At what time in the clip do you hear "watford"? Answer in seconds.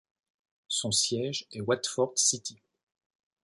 1.61-2.13